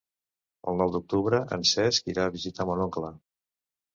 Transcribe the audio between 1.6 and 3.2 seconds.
Cesc irà a visitar mon oncle.